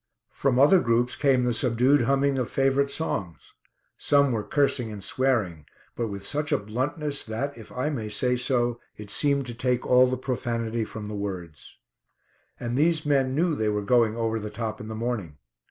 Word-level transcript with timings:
From 0.31 0.57
other 0.57 0.79
groups 0.79 1.15
came 1.15 1.43
the 1.43 1.53
subdued 1.53 2.01
humming 2.05 2.39
of 2.39 2.49
favourite 2.49 2.89
songs. 2.89 3.53
Some 3.99 4.31
were 4.31 4.41
cursing 4.43 4.91
and 4.91 5.03
swearing, 5.03 5.67
but 5.95 6.07
with 6.07 6.25
such 6.25 6.51
a 6.51 6.57
bluntness 6.57 7.23
that, 7.25 7.55
if 7.55 7.71
I 7.71 7.91
may 7.91 8.09
say 8.09 8.35
so, 8.35 8.79
it 8.97 9.11
seemed 9.11 9.45
to 9.45 9.53
take 9.53 9.85
all 9.85 10.07
the 10.09 10.17
profanity 10.17 10.85
from 10.85 11.05
the 11.05 11.13
words. 11.13 11.77
And 12.59 12.75
these 12.75 13.05
men 13.05 13.35
knew 13.35 13.53
they 13.53 13.69
were 13.69 13.83
going 13.83 14.15
"over 14.17 14.39
the 14.39 14.49
top" 14.49 14.81
in 14.81 14.87
the 14.87 14.95
morning. 14.95 15.37